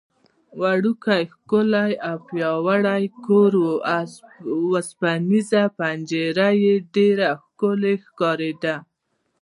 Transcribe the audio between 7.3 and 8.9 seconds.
ښکلې ښکارېده.